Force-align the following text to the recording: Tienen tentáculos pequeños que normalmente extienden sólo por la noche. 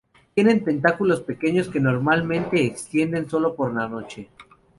Tienen 0.33 0.63
tentáculos 0.63 1.21
pequeños 1.21 1.69
que 1.69 1.79
normalmente 1.79 2.65
extienden 2.65 3.29
sólo 3.29 3.55
por 3.55 3.71
la 3.75 3.87
noche. 3.87 4.29